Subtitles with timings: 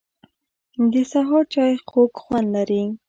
[0.91, 2.83] د سهار چای خوږ خوند لري